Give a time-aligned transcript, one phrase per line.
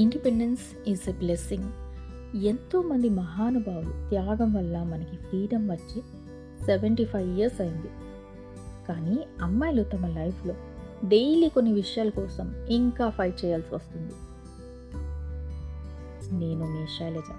[0.00, 1.68] Independence is a blessing
[2.44, 6.02] ఎంతోమంది మహానుభావులు త్యాగం వల్ల మనకి ఫ్రీడమ్ వచ్చి
[6.66, 7.90] సెవెంటీ ఫైవ్ ఇయర్స్ అయింది.
[8.88, 10.54] కానీ అమ్మాయిలు తమ లైఫ్లో
[11.04, 14.12] డైలీ కొన్ని విషయాల కోసం ఇంకా ఫైట్ చేయాల్సి వస్తుంది.
[16.44, 17.30] నేను మీ శైలజ.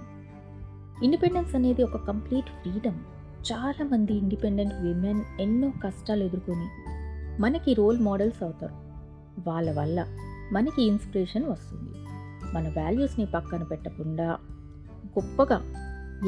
[1.04, 3.00] ఇండిపెండెన్స్ అనేది ఒక కంప్లీట్ ఫ్రీడమ్
[3.52, 6.68] చాలామంది ఇండిపెండెంట్ విమెన్ ఎన్నో కష్టాలు ఎదుర్కొని
[7.41, 8.75] మనకి రోల్ మోడల్స్ అవుతారు.
[9.50, 10.05] వాళ్ళ వల్ల
[10.51, 12.00] మనకి ఇన్స్పిరేషన్ వస్తుంది.
[12.54, 14.37] మన వాల్యూస్ని పక్కన పెట్టకుండా
[15.19, 15.61] గొప్పగా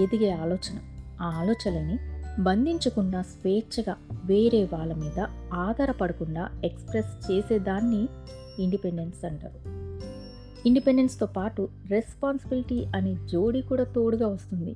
[0.02, 0.80] ఎదిగే ఆలోచన.
[1.22, 1.98] ఆ ఆలోచనని
[2.44, 3.96] బంధించకుండా స్వేచ్ఛగా
[4.26, 8.08] వేరే వాళ్ళ మీద ఆధారపడకుండా ఎక్స్ప్రెస్ చేసేదాన్ని
[8.64, 9.74] ఇండిపెండెన్స్ అంటారు.
[10.68, 14.76] ఇండిపెండెన్స్తో పాటు రెస్పాన్సిబిలిటీ అనే జోడి కూడా తోడుగా వస్తుంది.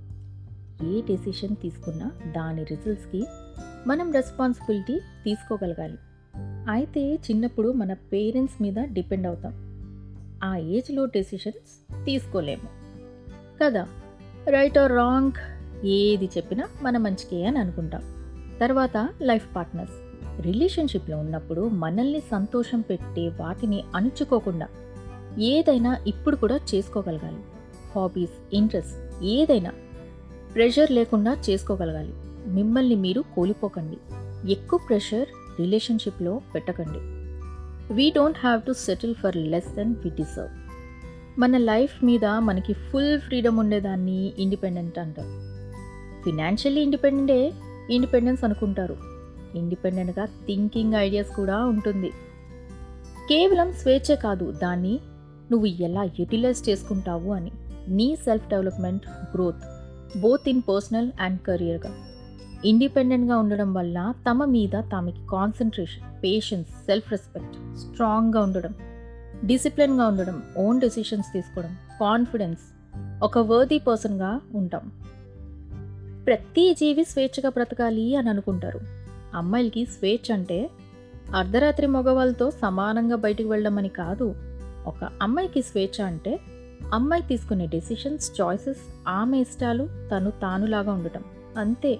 [0.95, 3.25] ఏ డెసిషన్ తీసుకున్నా దాని రిజల్ట్స్కి
[3.87, 5.97] మనం రెస్పాన్సిబిలిటీ తీసుకోగలగాలి.
[6.71, 9.66] అయితే చిన్నప్పుడు మన పేరెంట్స్ మీద డిపెండ్ అవుతాం.
[10.43, 12.69] ఆ ఏజ్లో డెసిషన్స్ తీసుకోలేము.
[13.63, 13.87] కదా?
[14.49, 15.31] Right or wrong?
[15.85, 18.01] ఏది చెప్పినా మన మంచికే అని అనుకుంటాం.
[18.61, 19.93] తర్వాత లైఫ్ పార్ట్నర్స్.
[20.41, 24.67] రిలేషన్షిప్లో ఉన్నప్పుడు మనల్ని సంతోషం పెట్టే వాటిని అణుచుకోకుండా
[25.39, 27.41] ఏదైనా ఇప్పుడు కూడా చేసుకోగలగాలి.
[27.95, 29.71] హాబీస్ ఇంట్రెస్ట్ ఏదైనా
[30.53, 32.13] ప్రెషర్ లేకుండా చేసుకోగలగాలి.
[32.47, 33.97] మిమ్మల్ని మీరు కోల్పోకండి.
[34.51, 35.27] ఎక్కువ ప్రెషర్
[35.59, 37.16] రిలేషన్షిప్లో పెట్టకండి.
[37.91, 40.49] We don't have to settle for less than we deserve
[41.39, 45.27] మన లైఫ్ మీద మనకి ఫుల్ ఫ్రీడమ్ ఉండేదాన్ని ఇండిపెండెంట్ అంటారు.
[46.23, 47.53] ఫినాన్షియల్లీ ఇండిపెండెంటే
[47.91, 48.97] ఇండిపెండెన్స్ అనుకుంటారు.
[49.55, 52.09] ఇండిపెండెంట్గా థింకింగ్ ఐడియాస్ కూడా ఉంటుంది.
[53.29, 54.99] కేవలం స్వేచ్ఛ కాదు దాన్ని
[55.51, 57.51] నువ్వు ఎలా యూటిలైజ్ చేసుకుంటావు అని.
[57.87, 59.63] నీ self development growth
[60.19, 61.93] both in personal and కెరియర్గా
[62.65, 68.73] ఇండిపెండెంట్గా ఉండడం వల్ల తమ మీద తమకి కాన్సన్ట్రేషన్ పేషెన్స్ సెల్ఫ్ రెస్పెక్ట్ స్ట్రాంగ్గా ఉండడం
[69.45, 72.61] డిసిప్లిన్గా ఉండడం ఓన్ డెసిషన్స్ తీసుకోవడం కాన్ఫిడెన్స్
[73.23, 74.91] ఒక వర్దీ పర్సన్గా ఉంటాం.
[76.25, 78.79] ప్రతి జీవి స్వేచ్ఛగా బ్రతకాలి అని అనుకుంటారు.
[79.33, 80.69] అమ్మాయిలకి స్వేచ్ఛ అంటే
[81.35, 84.35] అర్ధరాత్రి మగవాళ్ళతో సమానంగా బయటికి వెళ్ళడం కాదు.
[84.85, 86.39] ఒక అమ్మాయికి స్వేచ్ఛ అంటే
[86.93, 91.23] అమ్మాయి తీసుకునే డెసిషన్స్ చాయిసెస్ ఆమె ఇష్టాలు తను తానులాగా ఉండటం.
[91.57, 91.99] అంతే.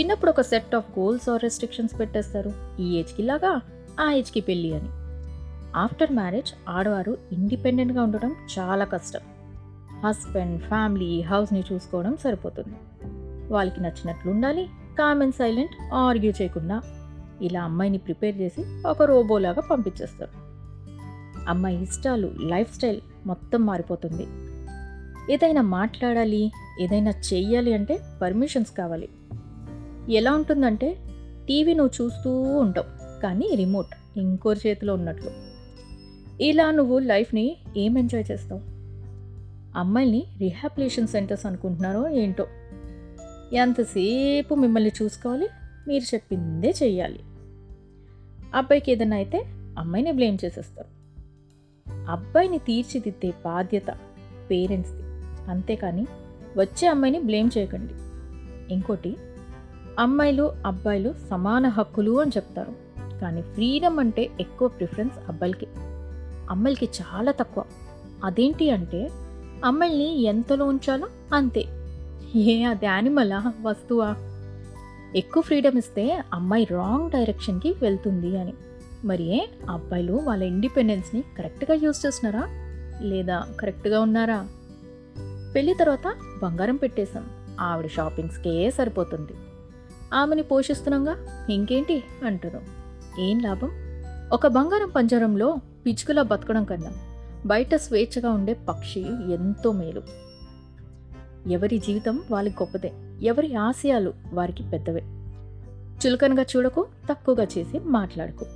[0.00, 2.52] చిన్నప్పుడు ఒక set of goals or restrictions పెట్టేస్తారు.
[2.80, 3.60] ఈ ఏజ్కి లాగా
[4.00, 4.88] ఆ ఏజ్కి పెళ్ళి అని.
[5.76, 9.20] ఆఫ్టర్ మ్యారేజ్ ఆడవారు ఇండిపెండెంట్గా ఉండడం చాలా కష్టం.
[10.04, 12.76] హస్బెండ్ ఫ్యామిలీ హౌస్ని చూసుకోవడం సరిపోతుంది.
[13.52, 14.68] వాళ్ళకి నచ్చినట్లు ఉండాలి
[14.98, 16.82] కామెంట్ సైలెంట్ ఆర్గ్యూ చేయకుండా.
[17.42, 20.30] ఇలా అమ్మాయిని ప్రిపేర్ చేసి ఒక రోబోలాగా పంపించేస్తారు.
[21.48, 24.26] అమ్మాయి ఇష్టాలు లైఫ్ స్టైల్ మొత్తం మారిపోతుంది.
[25.32, 29.08] ఏదైనా మాట్లాడాలి ఏదైనా చెయ్యాలి అంటే పర్మిషన్స్ కావాలి.
[30.12, 30.96] ఎలా ఉంటుందంటే
[31.48, 35.30] టీవీ నువ్వు చూస్తూ ఉంటావు కానీ రిమోట్ ఇంకోరి చేతిలో ఉన్నట్లు.
[36.42, 38.60] ఇలా నువ్వు లైఫ్ని ఏం ఎంజాయ్ చేస్తావు?
[39.78, 42.46] అమ్మాయిని రిహాబిలేషన్ సెంటర్స్ అనుకుంటున్నారో ఏంటో?
[43.52, 45.48] ఎంతసేపు మిమ్మల్ని చూసుకోవాలి?
[45.88, 47.20] మీరు చెప్పిందే చెయ్యాలి.
[48.54, 49.44] అబ్బాయికి ఏదైనా అయితే
[49.78, 50.96] అమ్మాయిని బ్లేమ్ చేసేస్తారు.
[52.10, 53.86] అబ్బాయిని తీర్చిదిద్దే బాధ్యత
[54.50, 55.02] పేరెంట్స్ది.
[55.50, 56.06] అంతేకాని
[56.56, 57.94] వచ్చే అమ్మాయిని బ్లేమ్ చేయకండి.
[58.74, 59.16] ఇంకోటి
[59.98, 62.72] అమ్మాయిలు అబ్బాయిలు సమాన హక్కులు అని చెప్తారు.
[63.20, 65.66] కానీ ఫ్రీడమ్ అంటే ఎక్కువ ప్రిఫరెన్స్ అబ్బాయిలకి.
[66.50, 67.64] అమ్మాయిలకి చాలా తక్కువ.
[68.24, 69.10] అదేంటి అంటే
[69.64, 71.64] అమ్మాయిల్ని ఎంతలో ఉంచాలో అంతే.
[72.38, 74.16] ఏ అది యానిమలా వస్తువా?
[75.16, 78.52] ఎక్కువ ఫ్రీడమ్ ఇస్తే అమ్మాయి రాంగ్ డైరెక్షన్కి వెళ్తుంది అని.
[79.04, 82.48] మరి అబ్బాయిలు వాళ్ళ ఇండిపెండెన్స్ని కరెక్ట్గా యూజ్ చేస్తున్నారా?
[83.00, 84.48] లేదా కరెక్ట్గా ఉన్నారా?
[85.54, 87.26] పెళ్ళి తర్వాత బంగారం పెట్టేశాం.
[87.60, 89.32] ఆవిడ షాపింగ్స్కే సరిపోతుంది.
[90.14, 91.46] ఆమెని పోషిస్తున్నాగా?
[91.50, 92.04] ఇంకేంటి?
[92.24, 92.60] అంటారు
[93.20, 93.70] ఏం లాభం?
[94.32, 95.56] ఒక బంగారం పంజరంలో
[95.86, 96.92] పిచ్చుకలా బతకడం కన్నా
[97.46, 99.00] బయట స్వేచ్ఛగా ఉండే పక్షి
[99.32, 100.02] ఎంతో మేలు.
[101.50, 102.92] ఎవరి జీవితం వాళ్ళకి గొప్పదే.
[103.22, 105.00] ఎవరి ఆశయాలు వారికి పెద్దవే.
[106.06, 108.46] చులకనగా చూడకు తక్కువగా చేసి మాట్లాడకు.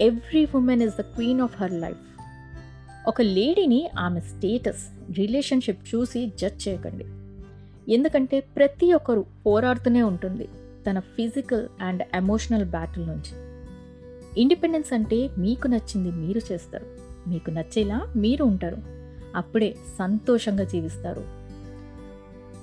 [0.00, 1.98] Every woman is the queen of her life
[3.06, 7.04] ఒక లేడీని ఆమె స్టేటస్ రిలేషన్షిప్ చూసి జడ్జ్ చేయకండి.
[7.92, 10.48] ఎందుకంటే ప్రతి ఒక్కరు పోరాడుతూనే ఉంటుంది.
[10.90, 13.48] తన ఫిజికల్ అండ్ ఎమోషనల్ బ్యాటిల్ నుంచి.
[14.40, 16.86] ఇండిపెండెన్స్ అంటే మీకు నచ్చింది మీరు చేస్తారు.
[17.28, 18.76] మీకు నచ్చేలా మీరు ఉంటారు.
[19.36, 21.24] అప్పుడే సంతోషంగా జీవిస్తారు.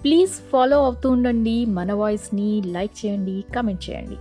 [0.04, 1.66] ప్లీజ్ ఫాలో అవుతూ ఉండండి.
[1.66, 4.16] మన వాయిస్ని లైక్ చేయండి కామెంట్ చేయండి.